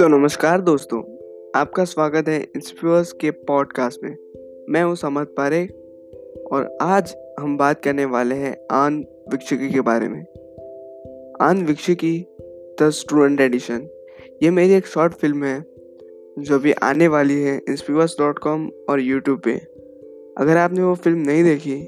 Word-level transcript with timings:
तो 0.00 0.08
नमस्कार 0.08 0.60
दोस्तों, 0.60 0.98
आपका 1.60 1.84
स्वागत 1.84 2.28
है 2.28 2.40
इंस्पियर्स 2.56 3.12
के 3.12 3.30
पॉडकास्ट 3.30 4.04
में। 4.04 4.16
मैं 4.68 4.82
हूँ 4.82 4.94
समत 4.96 5.34
पारे 5.36 5.66
और 6.52 6.78
आज 6.82 7.14
हम 7.40 7.56
बात 7.56 7.82
करने 7.84 8.04
वाले 8.04 8.34
हैं 8.34 8.56
आन 8.70 8.96
विक्षकी 9.32 9.68
के 9.70 9.80
बारे 9.80 10.08
में। 10.08 10.20
आन 11.40 11.64
विक्षकी, 11.66 12.26
द 12.82 12.90
स्टूडेंट 12.90 13.40
एडिशन। 13.40 13.86
ये 14.42 14.50
मेरी 14.50 14.74
एक 14.74 14.86
शॉर्ट 14.86 15.12
फ़िल्म 15.12 15.44
है, 15.44 15.60
जो 16.38 16.54
अभी 16.54 16.72
आने 16.72 17.08
वाली 17.08 17.40
है 17.40 17.60
इंस्पियर्स 17.68 18.16
डॉट 18.18 18.38
कॉम 18.38 18.68
और 18.88 19.00
यूट्यूब 19.00 19.40
पे। 19.40 19.54
अगर 20.38 20.56
आपने 20.56 20.82
वो 20.82 20.94
फ़िल्म 20.94 21.18
नहीं 21.18 21.44
देखी 21.44 21.80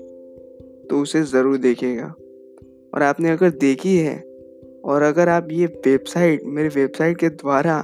तो 0.90 1.00
उसे 1.00 1.22
ज़रूर 1.22 1.56
देखिएगा। 1.56 2.14
और 2.94 3.02
आपने 3.02 3.30
अगर 3.30 3.50
देखी 3.50 3.96
है 3.96 4.31
और 4.84 5.02
अगर 5.02 5.28
आप 5.28 5.48
ये 5.52 5.66
वेबसाइट, 5.86 6.42
मेरे 6.44 6.68
वेबसाइट 6.70 7.18
के 7.18 7.28
द्वारा 7.30 7.76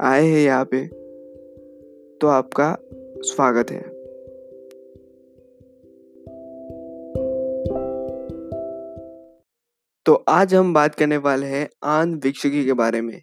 आए 0.00 0.24
हैं 0.24 0.40
यहाँ 0.40 0.64
पे 0.64 0.86
तो 2.20 2.28
आपका 2.28 2.76
स्वागत 3.24 3.70
है। 3.70 3.80
तो 10.06 10.14
आज 10.28 10.54
हम 10.54 10.72
बात 10.74 10.94
करने 10.94 11.16
वाले 11.18 11.46
हैं 11.46 11.68
आन 11.84 12.14
विक्षकी 12.14 12.64
के 12.64 12.72
बारे 12.74 13.00
में, 13.00 13.20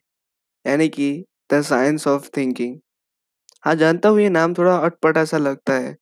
यानी 0.65 0.87
कि 0.89 1.25
द 1.53 1.61
साइंस 1.61 2.07
ऑफ़ 2.07 2.29
थिंकिंग। 2.37 2.77
हाँ 3.63 3.75
जानता 3.75 4.09
हूँ 4.09 4.19
ये 4.21 4.29
नाम 4.29 4.53
थोड़ा 4.53 4.75
अटपटा 4.77 5.23
सा 5.25 5.37
लगता 5.37 5.73
है, 5.73 5.95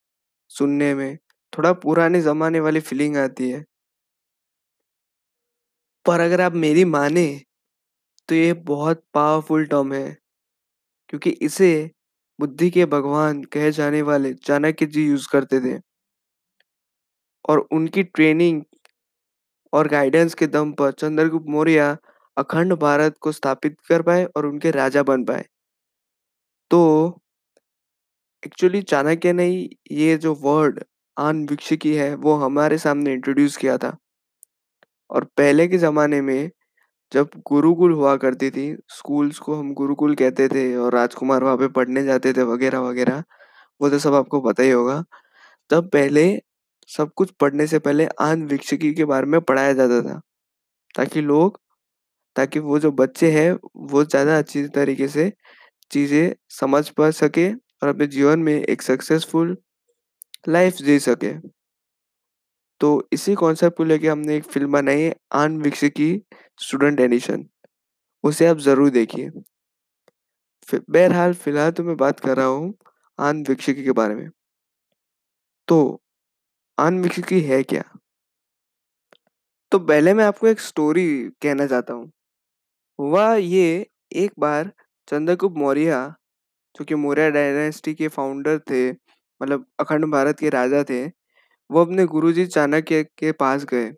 सुनने 0.51 0.93
में 0.95 1.17
थोड़ा 1.53 1.71
पुराने 1.75 2.21
ज़माने 2.21 2.59
वाली 2.59 2.79
फीलिंग 2.79 3.17
आती 3.17 3.49
है। 3.49 3.63
पर 6.05 6.19
अगर 6.19 6.41
आप 6.41 6.53
मेरी 6.55 6.83
माने 6.85 7.27
तो 8.29 8.35
ये 8.35 8.53
बहुत 8.65 9.03
पावरफुल 9.13 9.65
टर्म 9.65 9.93
है। 9.93 10.17
क्योंकि 11.09 11.29
इसे 11.41 11.71
बुद्धि 12.39 12.69
के 12.71 12.85
भगवान 12.85 13.43
कहे 13.43 13.71
जाने 13.71 14.01
वाले 14.03 14.33
चाणक्य 14.35 14.85
जी 14.85 15.07
यूज़ 15.07 15.27
करते 15.31 15.59
थे। 15.61 15.79
और 17.49 17.59
उनकी 17.71 18.03
ट्रेनिंग 18.03 18.61
और 19.73 19.87
गाइडेंस 19.87 20.33
के 20.33 20.47
दम 20.47 20.71
पर 20.73 20.91
चंद्रगुप्त 20.91 21.45
मौर्य 21.49 21.97
अखंड 22.37 22.73
भारत 22.75 23.15
को 23.21 23.31
स्थापित 23.31 23.77
कर 23.89 24.01
पाए 24.01 24.25
और 24.25 24.45
उनके 24.45 24.71
राजा 24.71 25.03
बन 25.03 25.23
पाए। 25.25 25.45
तो 26.71 27.19
एक्चुअली 28.43 28.81
चाणक्य 28.81 29.33
ने 29.33 29.47
ये 29.91 30.17
जो 30.17 30.33
वर्ड 30.35 30.83
आन 31.17 31.45
विक्षिकी 31.47 31.93
है, 31.95 32.13
वो 32.15 32.33
हमारे 32.35 32.77
सामने 32.77 33.13
इंट्रोड्यूस 33.13 33.57
किया 33.57 33.77
था। 33.77 33.95
और 35.09 35.23
पहले 35.37 35.67
के 35.67 35.77
ज़माने 35.79 36.21
में 36.21 36.49
जब 37.11 37.29
गुरुकुल 37.47 37.91
हुआ 37.93 38.15
करती 38.17 38.49
थी, 38.51 38.73
स्कूल्स 38.89 39.39
को 39.39 39.55
हम 39.55 39.73
गुरुकुल 39.75 40.15
कहते 40.15 40.47
थे 40.49 40.75
और 40.77 40.93
राजकुमार 40.95 41.43
वहाँ 41.43 41.57
पे 41.57 41.67
पढ़ने 41.71 42.03
जाते 42.05 42.33
थे 42.33 42.43
वगैरह 42.45 42.79
वगैरह, 42.81 43.23
वो 43.81 43.89
तो 43.89 43.99
सब 43.99 44.13
आपको 44.15 44.41
पता 44.43 44.63
ही 44.63 44.71
होगा। 44.71 45.03
तब 45.69 45.89
पहले 45.91 46.25
सब 46.89 47.11
कुछ 47.15 47.31
पढ़ने 47.41 47.67
से 47.67 47.79
पहले 47.81 48.07
आन 48.21 48.45
विक्षिकी 48.47 48.93
के 48.95 49.05
बारे 49.05 49.27
में 49.27 49.39
पढ़ाया 49.43 49.73
जाता 49.75 50.01
था, 50.03 50.19
ताकि 50.95 51.21
लोग, 51.23 51.59
ताकि 52.35 52.59
वो 52.61 52.79
जो 52.79 52.91
बच्चे 52.93 53.31
हैं, 53.31 53.51
वो 53.77 54.03
ज़्यादा 54.05 54.37
अच्छी 54.39 54.67
तरीके 54.69 55.07
से 55.09 55.31
चीज़ें 55.91 56.33
समझ 56.51 56.89
पा 56.91 57.09
सके 57.13 57.49
और 57.51 57.89
अपने 57.89 58.07
जीवन 58.09 58.39
में 58.41 58.53
एक 58.55 58.81
सक्सेसफुल 58.83 59.57
लाइफ 60.49 60.75
जी 60.79 60.99
सके। 61.01 61.33
तो 62.81 63.07
इसी 63.13 63.33
कॉन्सेप्ट 63.35 63.77
को 63.77 63.83
लेके 63.83 64.07
हमने 64.07 64.35
एक 64.37 64.43
फ़िल्म 64.45 64.71
बनाई 64.71 65.01
है, 65.01 65.15
आन 65.33 65.57
विक्षिकी 65.61 66.11
स्टूडेंट 66.59 66.99
एडिशन 66.99 67.45
उसे 68.23 68.47
आप 68.47 68.57
ज़रूर 68.59 68.89
देखिए। 68.91 69.29
बहरहाल, 70.67 71.33
फ़िलहाल 71.33 71.71
तो 71.71 71.83
मैं 71.83 71.95
बात 71.97 72.19
कर 72.19 72.37
रहा 72.37 72.45
हूँ 72.47 72.73
आन 73.19 73.43
विक्षिकी 73.49 73.83
के 73.83 73.91
बारे 73.93 74.15
में। 74.15 74.29
तो 75.67 76.01
आन 76.77 77.01
विक्षिकी 77.01 77.39
है 77.41 77.61
क्या? 77.63 77.83
तो 79.71 79.79
पहले 79.79 80.13
मैं 80.13 80.25
आपको 80.25 80.47
एक 80.47 80.59
स्टोरी 80.59 81.05
कहना 81.41 81.65
चाहता 81.67 81.93
हूँ। 81.93 82.11
हुआ 82.99 83.33
ये 83.35 83.85
एक 84.15 84.31
बार 84.39 84.71
चंद्रगुप्त 85.07 85.57
मौर्य, 85.57 86.13
जो 86.75 86.85
कि 86.85 86.95
मौर्य 86.95 87.29
डायनेस्टी 87.31 87.93
के 87.95 88.07
फाउंडर 88.09 88.59
थे 88.71 88.89
मतलब 88.91 89.65
अखंड 89.79 90.05
भारत 90.11 90.39
के 90.39 90.49
राजा 90.49 90.83
थे 90.89 91.05
वो 91.69 91.81
अपने 91.81 92.05
गुरुजी 92.07 92.45
चाणक्य 92.47 93.03
के 93.19 93.31
पास 93.33 93.65
गए, 93.65 93.91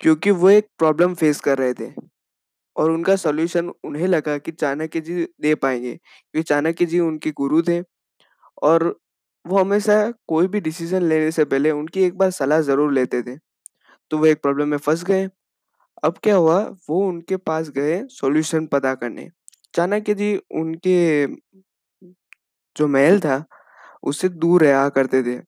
क्योंकि 0.00 0.30
वो 0.32 0.50
एक 0.50 0.68
प्रॉब्लम 0.78 1.14
फेस 1.16 1.40
कर 1.40 1.58
रहे 1.58 1.74
थे। 1.76 1.90
और 2.76 2.90
उनका 2.92 3.16
सॉल्यूशन 3.16 3.70
उन्हें 3.84 4.06
लगा 4.08 4.36
कि 4.38 4.52
चाणक्य 4.52 5.00
जी 5.02 5.24
दे 5.42 5.54
पाएँगे, 5.56 5.94
क्योंकि 5.94 6.42
चाणक्य 6.44 6.86
जी 6.86 7.00
उनके 7.00 7.30
गुरु 7.34 7.62
थे। 7.64 7.82
और 8.62 8.84
वो 9.44 9.58
हमेशा 9.58 9.96
कोई 10.28 10.46
भी 10.48 10.60
डिसीज़न 10.60 11.02
लेने 11.04 11.30
से 11.32 11.44
पहले 11.46 11.70
उनकी 11.72 12.02
एक 12.04 12.18
बार 12.18 12.30
सलाह 12.32 12.60
ज़रूर 12.62 12.92
लेते 12.94 13.22
थे। 13.22 13.36
तो 14.10 14.18
वो 14.18 14.26
एक 14.26 14.42
प्रॉब्लम 14.42 14.68
में 14.70 14.78
फंस 14.78 15.04
गए। 15.04 15.28
अब 16.04 16.18
क्या 16.24 16.36
हुआ? 16.36 16.60
वो 16.90 17.06
उनके 17.08 17.36
पास 17.38 17.70
गए 17.70 18.02
सॉल्यूशन 18.10 18.66
पता 18.68 18.94
करने। 18.96 19.28
चाणक्य 19.74 20.14
जी 20.14 20.36
उनके 20.54 21.26
जो 22.76 22.86
महल 22.88 23.20
था, 23.20 23.44
उससे 24.04 24.28
दूर 24.30 24.64
रहा 24.64 24.88
करते 24.90 25.22
थे। 25.24 25.38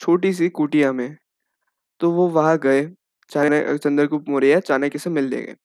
छोटी 0.00 0.32
सी 0.34 0.48
कुटिया 0.50 0.92
में 0.92 1.16
तो 2.00 2.10
वो 2.12 2.28
वहाँ 2.30 2.58
गए 2.58 2.82
चाणक्य 3.30 3.78
चंद्रगुप्त 3.78 4.28
मौर्य 4.28 4.60
चाणक्य 4.62 4.98
से 4.98 5.10
मिलने 5.10 5.42
गए। 5.42 5.56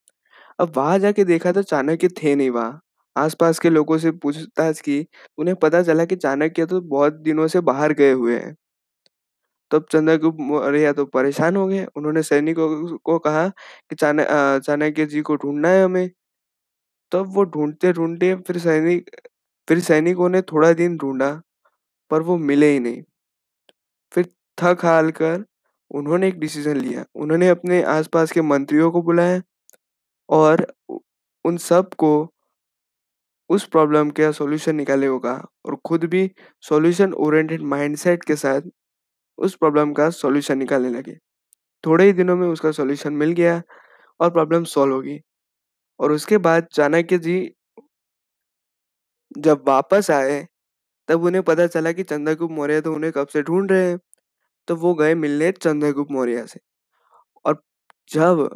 अब 0.59 0.73
वहाँ 0.78 1.00
जाके 1.00 1.23
देखा 1.25 1.51
तो 1.51 1.63
चाणक्य 1.63 2.09
थे 2.23 2.35
नहीं 2.35 2.50
वहाँ। 2.51 2.79
आसपास 3.16 3.59
के 3.59 3.69
लोगों 3.69 3.97
से 4.00 4.12
पूछताछ 4.13 4.79
की, 4.81 5.06
उन्हें 5.38 5.56
पता 5.57 5.81
चला 5.84 6.06
कि 6.06 6.16
चाणक्य 6.18 6.66
तो 6.68 6.81
बहुत 6.84 7.13
दिनों 7.22 7.47
से 7.50 7.62
बाहर 7.63 7.94
गए 7.96 8.12
हुए 8.13 8.38
हैं। 8.40 8.56
तब 9.72 9.85
चंद्रगुप्त 9.91 10.38
मौर्य 10.41 10.91
तो 10.94 11.06
परेशान 11.07 11.56
हो 11.56 11.67
गए। 11.67 11.85
उन्होंने 11.97 12.23
सैनिकों 12.23 12.97
को 13.06 13.17
कहा 13.19 13.47
कि 13.50 13.96
चाणक्य 13.96 14.59
चाणक्य 14.66 15.06
जी 15.07 15.22
को 15.22 15.35
ढूंढना 15.38 15.69
है 15.69 15.84
हमें। 15.84 16.09
तब 17.12 17.34
वो 17.35 17.44
ढूंढते 17.46 17.94
ढूंढते 17.94 18.35
फिर 18.38 18.57
सैनिक, 18.59 19.09
फिर 19.67 19.79
सैनिकों 19.81 20.29
ने 20.29 20.41
थोड़ा 20.44 20.72
दिन 20.75 20.97
ढूंढा, 20.97 21.31
पर 22.12 22.22
वो 22.23 22.38
मिले 22.40 22.72
ही 22.72 22.79
नहीं। 22.79 23.03
फिर 24.15 24.25
थक 24.57 24.85
हाल 24.85 25.11
कर 25.13 25.43
उन्होंने 25.91 26.27
एक 26.27 26.39
डिसीज़न 26.39 26.77
लिया। 26.77 27.05
उन्होंने 27.15 27.49
अपने 27.49 27.81
आसपास 27.89 28.31
के 28.31 28.41
मंत्रियों 28.43 28.91
को 28.91 29.01
बुलाया 29.03 29.41
और 30.29 30.65
उन 31.45 31.57
सबको 31.59 32.11
उस 33.49 33.65
प्रॉब्लम 33.67 34.09
का 34.11 34.31
सॉल्यूशन 34.31 34.75
निकाले 34.75 35.07
होगा 35.07 35.33
और 35.65 35.75
खुद 35.85 36.03
भी 36.05 36.29
सॉल्यूशन 36.63 37.13
ओरिएंटेड 37.15 37.61
माइंडसेट 37.65 38.23
के 38.23 38.35
साथ 38.35 38.61
उस 39.37 39.55
प्रॉब्लम 39.55 39.93
का 39.93 40.09
सॉल्यूशन 40.11 40.57
निकालने 40.57 40.89
लगे। 40.89 41.17
थोड़े 41.83 42.05
ही 42.05 42.13
दिनों 42.13 42.35
में 42.37 42.47
उसका 42.47 42.71
सॉल्यूशन 42.73 43.13
मिल 43.15 43.31
गया 43.33 43.61
और 44.19 44.31
प्रॉब्लम 44.31 44.63
सॉल्व 44.65 44.95
होगी 44.95 45.19
और 45.99 46.11
उसके 46.11 46.37
बाद 46.39 46.67
चाणक्य 46.73 47.17
जी 47.19 47.39
जब 49.37 49.63
वापस 49.67 50.09
आए 50.11 50.45
तब 51.09 51.23
उन्हें 51.25 51.43
पता 51.43 51.67
चला 51.67 51.91
कि 51.91 52.03
चंद्रगुप्त 52.03 52.53
मौर्य 52.53 52.81
तो 52.81 52.93
उन्हें 52.95 53.11
कब 53.13 53.27
से 53.27 53.41
ढूंढ 53.43 53.71
रहे 53.71 53.89
हैं। 53.89 53.99
तो 54.67 54.75
वो 54.77 54.93
गए 54.95 55.16
मिलने 55.16 55.51
चंद्रगुप्त 55.53 56.11
मौर्य 56.11 56.45
से। 56.47 56.59
और 57.45 57.61
जब 58.09 58.47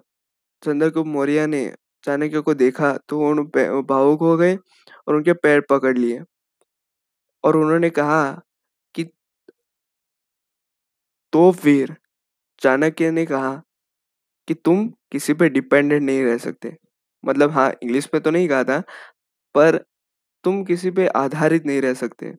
चंद्रगुप्त 0.64 1.10
मौर्य 1.10 1.48
ने 1.48 1.66
चाणक्य 2.04 2.42
को 2.42 2.54
देखा 2.56 2.98
तो 3.10 3.22
उन 3.30 3.44
भावुक 3.90 4.22
हो 4.22 4.38
गए 4.38 4.56
और 5.08 5.16
उनके 5.16 5.34
पैर 5.36 5.62
पकड़ 5.72 5.98
लिए। 5.98 6.22
और 7.44 7.58
उन्होंने 7.58 7.90
कहा 7.92 8.24
कि 8.96 9.06
तो 11.34 11.52
फिर 11.54 11.96
चाणक्य 12.62 13.12
ने 13.12 13.26
कहा 13.26 13.54
कि 14.48 14.54
तुम 14.56 14.88
किसी 15.12 15.34
पे 15.34 15.50
डिपेंडेंट 15.50 16.04
नहीं 16.04 16.24
रह 16.26 16.38
सकते। 16.40 16.76
मतलब 17.24 17.52
हाँ 17.52 17.72
इंग्लिश 17.84 18.10
में 18.14 18.22
तो 18.24 18.32
नहीं 18.32 18.50
कहा 18.50 18.64
था, 18.66 18.80
पर 19.56 19.80
तुम 20.44 20.64
किसी 20.66 20.92
पे 20.92 21.08
आधारित 21.18 21.66
नहीं 21.66 21.82
रह 21.82 21.94
सकते। 21.96 22.34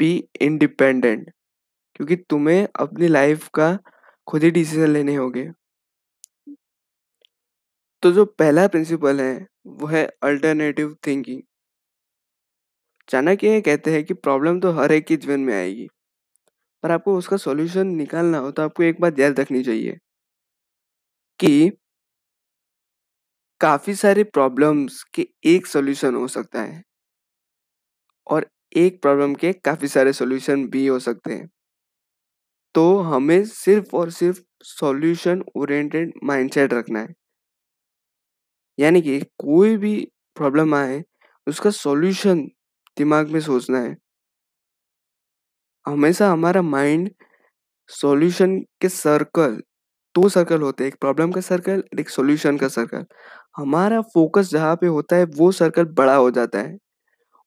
बी 0.00 0.10
इंडिपेंडेंट 0.42 1.30
क्योंकि 1.96 2.16
तुम्हें 2.30 2.66
अपनी 2.80 3.08
लाइफ 3.08 3.48
का 3.54 3.76
खुद 4.26 4.44
ही 4.44 4.50
डिसीज़न 4.52 4.90
लेने 4.90 5.14
होंगे। 5.16 5.48
तो 8.02 8.10
जो 8.12 8.24
पहला 8.24 8.66
प्रिंसिपल 8.68 9.20
है, 9.20 9.46
वो 9.66 9.86
है 9.86 10.04
अल्टरनेटिव 10.24 10.96
थिंकिंग 11.06 11.42
चाणक्य 13.08 13.60
कहते 13.60 13.92
हैं 13.92 14.02
कि 14.04 14.14
प्रॉब्लम 14.16 14.60
तो 14.60 14.72
हर 14.72 14.92
एक 14.92 15.06
के 15.06 15.16
जीवन 15.16 15.40
में 15.40 15.54
आएगी, 15.54 15.86
पर 16.84 16.90
आपको 16.90 17.16
उसका 17.18 17.36
सॉल्यूशन 17.38 17.88
निकालना 17.96 18.38
हो 18.38 18.50
तो 18.52 18.62
आपको 18.62 18.82
एक 18.84 19.00
बात 19.00 19.18
याद 19.20 19.40
रखनी 19.40 19.62
चाहिए 19.64 19.98
कि 21.40 21.70
काफ़ी 23.64 23.94
सारे 23.94 24.24
प्रॉब्लम्स 24.24 25.02
के 25.14 25.26
एक 25.46 25.66
सॉल्यूशन 25.66 26.14
हो 26.14 26.28
सकता 26.28 26.62
है। 26.62 26.84
और 28.26 28.46
एक 28.76 29.02
प्रॉब्लम 29.02 29.34
के 29.34 29.52
काफ़ी 29.52 29.88
सारे 29.88 30.12
सॉल्यूशन 30.12 30.66
भी 30.66 30.86
हो 30.86 30.98
सकते 30.98 31.32
हैं। 31.32 31.48
तो 32.74 32.98
हमें 32.98 33.44
सिर्फ़ 33.44 33.96
और 33.96 34.10
सिर्फ़ 34.10 34.40
सॉल्यूशन 34.62 35.42
ओरिएंटेड 35.56 36.12
माइंडसेट 36.24 36.74
रखना 36.74 37.00
है। 37.00 37.14
यानी 38.78 39.02
कि 39.02 39.20
कोई 39.38 39.76
भी 39.76 39.94
प्रॉब्लम 40.36 40.74
आए, 40.74 41.02
उसका 41.46 41.70
सॉल्यूशन 41.70 42.40
दिमाग 42.96 43.28
में 43.28 43.40
सोचना 43.40 43.78
है। 43.78 43.96
हमेशा 45.86 46.30
हमारा 46.30 46.62
माइंड 46.62 47.10
सॉल्यूशन 47.90 48.58
के 48.80 48.88
सर्कल 48.88 49.60
दो 50.14 50.28
सर्कल 50.28 50.62
होते 50.62 50.84
हैं, 50.84 50.88
एक 50.88 50.96
प्रॉब्लम 51.00 51.32
का 51.32 51.40
सर्कल, 51.40 51.82
एक 52.00 52.08
सॉल्यूशन 52.10 52.56
का 52.58 52.68
सर्कल। 52.68 53.04
हमारा 53.56 54.00
फोकस 54.14 54.50
जहाँ 54.50 54.74
पे 54.76 54.86
होता 54.86 55.16
है, 55.16 55.24
वो 55.26 55.50
सर्कल 55.52 55.84
बड़ा 55.94 56.14
हो 56.16 56.30
जाता 56.30 56.58
है 56.58 56.76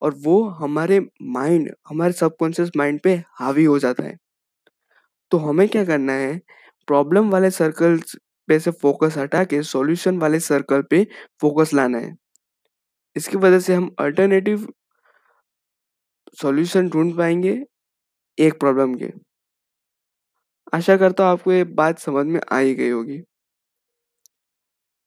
और 0.01 0.15
वो 0.23 0.43
हमारे 0.59 0.99
माइंड, 1.23 1.71
हमारे 1.89 2.13
सबकॉन्शियस 2.13 2.71
माइंड 2.77 2.99
पे 3.03 3.15
हावी 3.39 3.63
हो 3.65 3.79
जाता 3.79 4.03
है। 4.03 4.17
तो 5.31 5.37
हमें 5.37 5.67
क्या 5.69 5.83
करना 5.85 6.13
है, 6.13 6.37
प्रॉब्लम 6.87 7.29
वाले 7.29 7.49
सर्कल्स 7.51 8.15
पे 8.47 8.59
से 8.59 8.71
फोकस 8.71 9.17
हटा 9.17 9.43
के, 9.43 9.61
सॉल्यूशन 9.63 10.17
वाले 10.17 10.39
सर्कल 10.39 10.81
पे 10.81 11.03
फोकस 11.41 11.73
लाना 11.73 11.97
है। 11.97 12.15
इसकी 13.15 13.37
वजह 13.37 13.59
से 13.59 13.73
हम 13.75 13.89
अल्टरनेटिव 13.99 14.67
सॉल्यूशन 16.41 16.89
ढूंढ 16.89 17.15
पाएँगे 17.17 17.57
एक 18.37 18.59
प्रॉब्लम 18.59 18.95
के। 18.95 19.11
आशा 20.73 20.95
करता 20.97 21.23
हूँ 21.23 21.31
आपको 21.31 21.51
ये 21.51 21.63
बात 21.75 21.99
समझ 21.99 22.25
में 22.25 22.39
आ 22.51 22.57
ही 22.59 22.73
गई 22.75 22.89
होगी। 22.89 23.21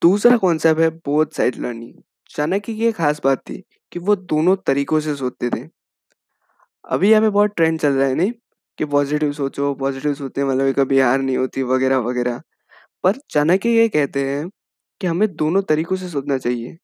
दूसरा 0.03 0.37
कॉन्सेप्ट 0.37 0.81
है 0.81 0.89
बोथ 1.07 1.27
साइड 1.33 1.57
लर्निंग 1.57 1.95
चाणक्य 2.31 2.75
की 2.75 2.85
एक 2.87 2.95
खास 2.97 3.21
बात 3.25 3.39
थी 3.41 3.63
कि 3.93 3.99
वो 4.01 4.17
दोनों 4.17 4.57
तरीकों 4.67 5.01
से 5.01 5.15
सोचते 5.17 5.51
थे। 5.51 5.67
अभी 6.85 7.11
यहाँ 7.11 7.23
पे 7.23 7.29
बहुत 7.31 7.51
ट्रेंड 7.57 7.79
चल 7.81 7.93
रहा 7.93 8.09
है, 8.09 8.15
नहीं? 8.15 8.33
कि 8.79 8.85
पॉजिटिव 8.87 9.33
सोचो 9.33 9.75
पॉजिटिव 9.75 10.13
वालों 10.39 10.67
की 10.67 10.73
कभी 10.75 11.01
हार 11.01 11.21
नहीं 11.21 11.37
होती, 11.37 11.63
वगैरह 11.65 11.99
वगैरह। 12.01 12.41
पर 13.05 13.19
चाणक्य 13.31 13.71
ये 13.71 13.89
कहते 13.91 14.29
हैं 14.29 14.49
कि 15.01 15.07
हमें 15.07 15.29
दोनों 15.37 15.63
तरीकों 15.65 15.97
से 15.97 16.09
सोचना 16.09 16.39
चाहिए। 16.39 16.77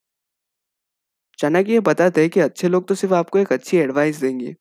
चाणक्य 1.39 1.73
ये 1.73 1.81
बताते 1.81 2.21
हैं 2.21 2.31
कि 2.31 2.41
अच्छे 2.41 2.69
लोग 2.69 2.87
तो 2.89 2.95
सिर्फ़ 2.95 3.15
आपको 3.15 3.39
एक 3.39 3.53
अच्छी 3.53 3.77
एडवाइस 3.77 4.21
देंगे। 4.21 4.55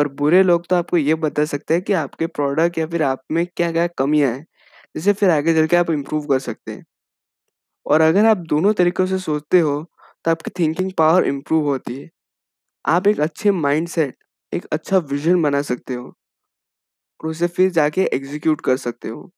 पर 0.00 0.08
बुरे 0.14 0.42
लोग 0.42 0.66
तो 0.68 0.76
आपको 0.76 0.96
ये 0.98 1.14
बता 1.16 1.44
सकते 1.46 1.74
हैं 1.74 1.82
कि 1.84 1.92
आपके 1.94 2.26
प्रोडक्ट 2.28 2.78
या 2.78 2.86
फिर 2.88 3.02
आप 3.04 3.22
में 3.32 3.46
क्या 3.48 3.72
क्या 3.72 3.86
कमियाँ 3.98 4.32
हैं 4.32 4.46
जिसे 4.94 5.12
फिर 5.14 5.30
आगे 5.30 5.54
चल 5.54 5.66
के 5.66 5.76
आप 5.76 5.90
इम्प्रूव 5.90 6.26
कर 6.26 6.38
सकते 6.40 6.72
हैं। 6.72 6.84
और 7.86 8.00
अगर 8.00 8.26
आप 8.26 8.36
दोनों 8.48 8.72
तरीकों 8.74 9.06
से 9.06 9.18
सोचते 9.18 9.60
हो 9.60 9.82
तो 10.24 10.30
आपकी 10.30 10.50
थिंकिंग 10.58 10.92
पावर 10.98 11.24
इम्प्रूव 11.26 11.64
होती 11.64 11.94
है। 11.94 12.08
आप 12.84 13.06
एक 13.08 13.20
अच्छे 13.20 13.50
माइंडसेट 13.52 14.16
एक 14.52 14.66
अच्छा 14.72 14.98
विजन 15.00 15.42
बना 15.42 15.62
सकते 15.64 15.94
हो 15.94 16.14
और 17.20 17.30
उसे 17.30 17.46
फिर 17.48 17.70
जाके 17.70 18.02
एग्जीक्यूट 18.14 18.60
कर 18.60 18.76
सकते 18.78 19.08
हो। 19.08 19.30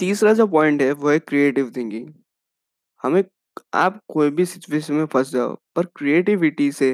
तीसरा 0.00 0.32
जो 0.34 0.46
पॉइंट 0.48 0.82
है, 0.82 0.92
वो 0.92 1.10
है 1.10 1.18
क्रिएटिव 1.20 1.70
थिंकिंग 1.76 2.12
हमें, 3.04 3.24
आप 3.74 4.00
कोई 4.08 4.30
भी 4.30 4.46
सिचुएशन 4.46 4.94
में 4.94 5.06
फंस 5.06 5.30
जाओ, 5.32 5.56
पर 5.76 5.86
क्रिएटिविटी 5.96 6.70
से 6.72 6.92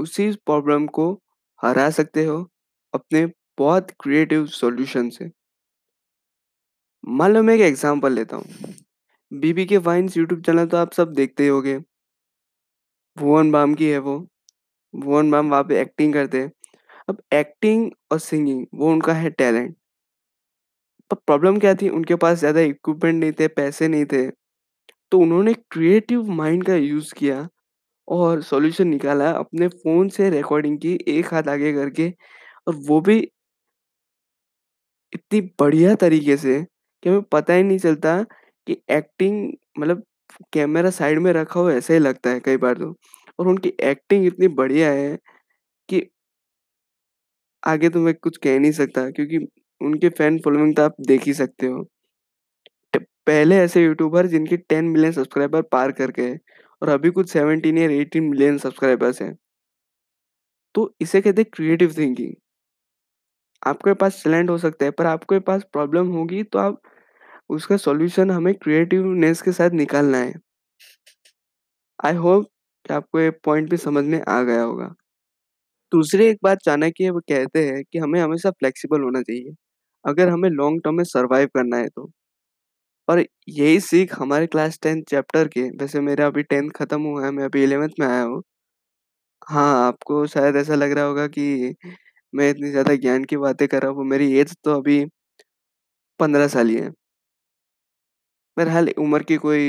उसी 0.00 0.30
प्रॉब्लम 0.46 0.86
को 0.88 1.12
हरा 1.60 1.88
सकते 1.90 2.24
हो 2.24 2.38
अपने 2.94 3.26
बहुत 3.58 3.90
क्रिएटिव 4.00 4.46
सॉल्यूशन 4.48 5.08
से। 5.10 5.30
मान 7.04 7.32
लो 7.32 7.42
मैं 7.42 7.54
एक 7.54 7.60
एग्जांपल 7.62 8.12
लेता 8.12 8.36
हूँ। 8.36 8.74
बीबी 9.32 9.64
के 9.66 9.76
वाइन्स 9.78 10.16
यूट्यूब 10.16 10.42
चैनल 10.42 10.66
तो 10.66 10.76
आप 10.76 10.92
सब 10.92 11.12
देखते 11.14 11.42
ही 11.42 11.48
होगे। 11.48 11.78
भुवन 13.16 13.50
बाम 13.50 13.74
की 13.74 13.88
है 13.88 13.98
वो। 13.98 14.18
भुवन 14.94 15.30
बाम 15.30 15.50
वहाँ 15.50 15.64
पे 15.64 15.80
एक्टिंग 15.80 16.12
करते 16.14 16.40
हैं। 16.40 16.52
अब 17.08 17.22
एक्टिंग 17.34 17.90
और 18.12 18.18
सिंगिंग 18.20 18.66
वो 18.74 18.90
उनका 18.92 19.12
है 19.14 19.30
टैलेंट 19.30 19.76
पर 21.10 21.16
प्रॉब्लम 21.16 21.58
क्या 21.58 21.74
थी? 21.74 21.88
उनके 21.88 22.14
पास 22.16 22.38
ज़्यादा 22.38 22.60
इक्विपमेंट 22.62 23.20
नहीं 23.20 23.32
थे, 23.32 23.48
पैसे 23.48 23.88
नहीं 23.88 24.04
थे। 24.04 24.28
तो 25.12 25.18
उन्होंने 25.18 25.54
क्रिएटिव 25.70 26.30
माइंड 26.32 26.64
का 26.66 26.74
यूज़ 26.76 27.14
किया। 27.14 27.48
और 28.10 28.42
सॉल्यूशन 28.42 28.88
निकाला 28.88 29.30
अपने 29.32 29.68
फ़ोन 29.68 30.08
से 30.10 30.30
रिकॉर्डिंग 30.30 30.78
की 30.80 30.98
एक 31.10 31.32
हाथ 31.34 31.48
आगे 31.50 31.72
करके 31.74 32.10
और 32.66 32.74
वो 32.88 33.00
भी 33.02 33.20
इतनी 35.12 35.40
बढ़िया 35.60 35.94
तरीके 35.96 36.36
से 36.36 36.60
कि 37.02 37.08
हमें 37.08 37.22
पता 37.32 37.54
ही 37.54 37.62
नहीं 37.62 37.78
चलता 37.78 38.22
कि 38.66 38.76
एक्टिंग 38.90 39.52
मतलब 39.78 40.02
कैमरा 40.52 40.90
साइड 40.90 41.18
में 41.18 41.32
रखा 41.32 41.60
हो 41.60 41.70
ऐसा 41.70 41.94
ही 41.94 42.00
लगता 42.00 42.30
है 42.30 42.40
कई 42.40 42.56
बार 42.58 42.74
तो। 42.76 42.94
और 43.38 43.48
उनकी 43.48 43.72
एक्टिंग 43.82 44.26
इतनी 44.26 44.48
बढ़िया 44.52 44.90
है 44.92 45.16
कि 45.88 46.00
आगे 47.62 47.88
तो 47.90 48.00
मैं 48.00 48.12
कुछ 48.16 48.36
कह 48.38 48.58
नहीं 48.58 48.72
सकता 48.72 49.08
क्योंकि 49.10 49.38
उनके 49.80 50.08
फ़ैन 50.10 50.38
फॉलोइंग 50.40 50.74
तो 50.76 50.82
आप 50.82 50.94
देख 51.06 51.24
ही 51.24 51.34
सकते 51.34 51.66
हो। 51.66 51.84
पहले 53.26 53.56
ऐसे 53.58 53.82
यूट्यूबर 53.84 54.26
जिनके 54.26 54.56
टेन 54.58 54.84
मिलियन 54.86 55.12
सब्सक्राइबर 55.12 55.62
पार 55.72 55.92
कर 55.92 56.10
गए 56.12 56.34
और 56.82 56.88
अभी 56.88 57.10
कुछ 57.10 57.30
17 57.30 57.78
या 57.78 57.88
18 57.92 58.20
मिलियन 58.22 58.58
सब्सक्राइबर्स 58.58 59.22
हैं। 59.22 59.36
तो 60.74 60.82
इसे 61.00 61.20
कहते 61.20 61.42
हैं 61.42 61.50
क्रिएटिव 61.54 61.94
थिंकिंग 61.96 62.34
आपके 63.62 63.92
पास 63.94 64.22
टैलेंट 64.24 64.50
हो 64.50 64.56
सकता 64.58 64.84
है, 64.84 64.90
पर 64.90 65.06
आपके 65.06 65.38
पास 65.40 65.62
प्रॉब्लम 65.72 66.08
होगी 66.08 66.42
तो 66.44 66.58
आप 66.58 66.80
उसका 67.50 67.76
सॉल्यूशन 67.78 68.30
हमें 68.30 68.54
क्रिएटिवनेस 68.56 69.42
के 69.42 69.52
साथ 69.52 69.70
निकालना 69.74 70.18
है। 70.18 70.34
आई 71.98 72.14
होप 72.16 72.44
कि 72.84 72.94
आपको 72.94 73.20
ये 73.20 73.30
पॉइंट 73.44 73.70
भी 73.70 73.76
समझ 73.78 74.04
में 74.04 74.20
आ 74.28 74.42
गया 74.42 74.62
होगा। 74.62 74.86
दूसरी 75.92 76.26
एक 76.26 76.38
बात 76.42 76.58
चाणक्य 76.64 77.10
वो 77.10 77.20
कहते 77.20 77.66
हैं 77.66 77.82
कि 77.84 77.98
हमें 77.98 78.20
हमेशा 78.20 78.50
फ्लेक्सिबल 78.52 79.02
होना 79.02 79.22
चाहिए। 79.22 79.54
अगर 80.04 80.28
हमें 80.28 80.50
लॉन्ग 80.50 80.82
टर्म 80.84 80.96
में 80.96 81.04
सरवाइव 81.06 81.48
करना 81.54 81.76
है 81.76 81.88
तो। 81.88 82.10
और 83.10 83.24
यही 83.50 83.80
सीख 83.82 84.14
हमारे 84.16 84.46
क्लास 84.48 84.78
टेंथ 84.82 85.02
चैप्टर 85.10 85.48
के 85.50 85.62
वैसे 85.76 86.00
मेरा 86.02 86.26
अभी 86.26 86.42
टेंथ 86.44 86.70
खत्म 86.76 87.02
हुआ 87.02 87.24
है, 87.24 87.30
मैं 87.32 87.44
अभी 87.44 87.62
इलेवेंथ 87.64 87.90
में 88.00 88.06
आया 88.08 88.22
हूँ। 88.24 88.42
हाँ 89.42 89.86
आपको 89.86 90.26
शायद 90.28 90.56
ऐसा 90.56 90.74
लग 90.74 90.92
रहा 90.92 91.04
होगा 91.04 91.26
कि 91.28 91.74
मैं 92.32 92.50
इतनी 92.50 92.70
ज़्यादा 92.70 92.94
ज्ञान 92.96 93.24
की 93.24 93.36
बातें 93.38 93.66
कर 93.68 93.82
रहा 93.82 93.92
हूँ, 93.92 94.04
मेरी 94.06 94.32
एज 94.40 94.56
तो 94.64 94.76
अभी 94.76 95.04
पंद्रह 96.20 96.48
साल 96.48 96.68
ही 96.68 96.76
है। 96.76 96.90
बहरहाल, 98.56 98.88
उम्र 98.98 99.22
की 99.24 99.36
कोई 99.38 99.66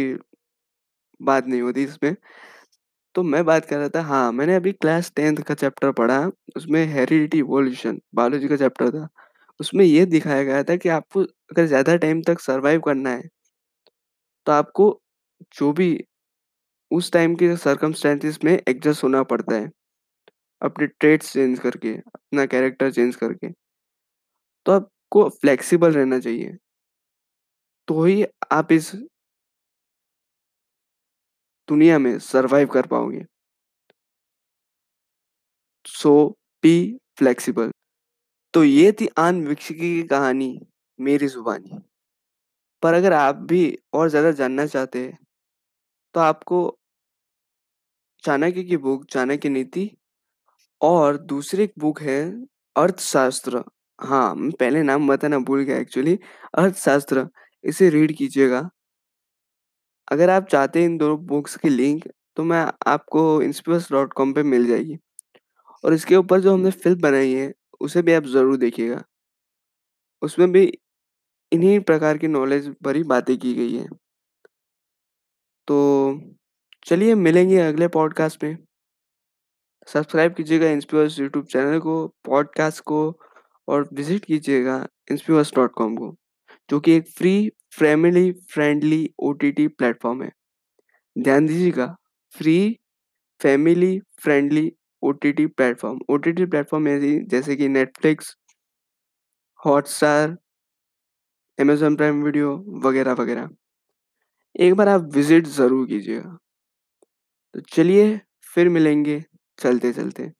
बात 1.19 1.47
नहीं 1.47 1.61
होती 1.61 1.83
इसमें। 1.83 2.15
तो 3.15 3.23
मैं 3.25 3.43
बात 3.45 3.65
कर 3.65 3.77
रहा 3.77 3.89
था 3.91 4.01
हाँ 4.03 4.31
मैंने 4.33 4.55
अभी 4.55 4.71
क्लास 4.73 5.11
टेंथ 5.15 5.37
का 5.43 5.53
चैप्टर 5.55 5.91
पढ़ा, 5.93 6.19
उसमें 6.57 6.85
हेरिडिटी 6.87 7.37
इवोल्यूशन, 7.39 7.99
बायोलॉजी 8.15 8.47
का 8.47 8.57
चैप्टर 8.57 8.89
था। 8.91 9.07
उसमें 9.59 9.85
ये 9.85 10.05
दिखाया 10.07 10.43
गया 10.43 10.63
था 10.63 10.75
कि 10.77 10.89
आपको 10.91 11.23
अगर 11.51 11.65
ज़्यादा 11.67 11.95
टाइम 11.97 12.21
तक 12.23 12.39
सर्वाइव 12.41 12.81
करना 12.81 13.09
है 13.11 13.29
तो 14.47 14.51
आपको 14.51 14.85
जो 15.55 15.71
भी 15.73 15.89
उस 16.91 17.11
टाइम 17.13 17.35
के 17.35 17.55
सर्कमस्टेंसेस 17.57 18.39
में 18.43 18.53
एडजस्ट 18.53 19.03
होना 19.03 19.23
पड़ता 19.25 19.55
है। 19.55 19.69
अपने 20.61 20.87
ट्रेड्स 20.89 21.33
चेंज 21.33 21.59
करके, 21.59 21.93
अपना 21.95 22.45
कैरेक्टर 22.47 22.91
चेंज 22.91 23.15
करके। 23.15 23.51
तो 24.65 24.71
आपको 24.71 25.27
फ्लेक्सिबल 25.31 25.93
रहना 25.93 26.19
चाहिए। 26.19 26.57
तो 27.87 28.03
ही 28.03 28.23
आप 28.51 28.71
इस 28.71 28.91
दुनिया 31.69 31.97
में 31.99 32.17
सरवाइव 32.19 32.67
कर 32.67 32.87
पाओगे। 32.87 33.23
सो 35.85 36.13
बी 36.63 36.73
फ्लेक्सिबल 37.19 37.71
तो 38.53 38.63
ये 38.63 38.91
थी 38.91 39.07
आन 39.19 39.45
विक्षिकी 39.47 39.95
की 39.95 40.07
कहानी। 40.07 40.51
मेरी 41.01 41.27
जुबानी। 41.29 41.81
पर 42.83 42.93
अगर 42.93 43.13
आप 43.15 43.35
भी 43.49 43.63
और 43.93 44.09
ज़्यादा 44.09 44.31
जानना 44.33 44.65
चाहते 44.67 44.99
हैं 44.99 45.17
तो 46.15 46.19
आपको 46.21 46.61
चाणक्य 48.23 48.63
की 48.63 48.77
बुक, 48.77 49.05
चाणक्य 49.05 49.49
नीति 49.49 49.89
और 50.81 51.17
दूसरी 51.19 51.63
एक 51.63 51.73
बुक 51.79 52.01
है 52.01 52.19
अर्थशास्त्र। 52.75 53.63
हाँ 53.99 54.35
पहले 54.59 54.83
नाम 54.83 55.07
बताना 55.07 55.39
भूल 55.41 55.61
गया 55.61 55.77
एक्चुअली। 55.79 56.17
अर्थशास्त्र, 56.55 57.27
इसे 57.63 57.89
रीड 57.91 58.15
कीजिएगा। 58.17 58.69
अगर 60.07 60.29
आप 60.29 60.47
चाहते 60.47 60.79
हैं 60.79 60.85
इन 60.85 60.97
दोनों 60.97 61.17
बुक्स 61.27 61.55
की 61.57 61.69
लिंक 61.69 62.07
तो 62.37 62.43
मैं 62.43 62.65
आपको 62.87 63.21
इंस्पिरस 63.43 63.87
डॉट 63.91 64.13
कॉम 64.13 64.33
पर 64.33 64.43
मिल 64.45 64.67
जाएगी। 64.67 64.97
और 65.83 65.93
इसके 65.93 66.15
ऊपर 66.17 66.41
जो 66.41 66.53
हमने 66.53 66.71
फ़िल्म 66.73 67.01
बनाई 67.01 67.33
है, 67.33 67.51
उसे 67.81 68.01
भी 68.01 68.13
आप 68.13 68.23
ज़रूर 68.27 68.57
देखिएगा। 68.59 69.03
उसमें 70.21 70.51
भी 70.51 70.65
इन्हीं 71.51 71.79
प्रकार 71.79 72.17
की 72.17 72.27
नॉलेज 72.27 72.67
भरी 72.83 73.03
बातें 73.03 73.37
की 73.37 73.53
गई 73.53 73.75
हैं। 73.77 73.89
तो 75.67 76.21
चलिए 76.85 77.15
मिलेंगे 77.15 77.57
अगले 77.57 77.87
पॉडकास्ट 77.87 78.43
में। 78.43 78.57
सब्सक्राइब 79.87 80.33
कीजिएगा 80.33 80.69
इंस्पिवर्स 80.69 81.19
यूट्यूब 81.19 81.45
चैनल 81.45 81.79
को 81.79 81.95
पॉडकास्ट 82.25 82.83
को 82.83 83.19
और 83.67 83.89
विज़िट 83.93 84.25
कीजिएगा 84.25 84.87
इंस्पिवर्स 85.11 85.53
डॉट 85.55 85.73
कॉम 85.73 85.95
को, 85.95 86.15
जो 86.69 86.79
कि 86.79 86.91
एक 86.91 87.09
free 87.09 87.49
family 87.79 88.31
friendly 88.31 89.09
O 89.19 89.31
T 89.31 89.51
T 89.51 89.67
platform 89.67 90.23
है। 90.23 90.31
ध्यान 91.15 91.45
दीजिएगा 91.45 91.95
free 92.33 92.79
family 93.41 93.99
friendly 94.21 94.71
O 95.03 95.11
T 95.11 95.31
T 95.31 95.45
platform 95.47 95.99
O 96.09 96.17
T 96.17 96.31
T 96.31 96.45
platform 96.45 96.87
जैसे 97.27 97.55
कि 97.55 97.67
Netflix 97.67 98.35
Hotstar 99.65 100.37
Amazon 101.61 101.95
Prime 101.95 102.23
Video 102.23 102.55
वगैरह 102.85 103.13
वगैरह 103.13 103.49
एक 104.55 104.73
बार 104.73 104.87
आप 104.89 105.09
विज़िट 105.15 105.47
ज़रूर 105.47 105.87
कीजिएगा। 105.87 106.37
तो 107.55 107.59
चलिए, 107.59 108.19
फिर 108.43 108.69
मिलेंगे 108.69 109.23
चलते-चलते। 109.59 110.31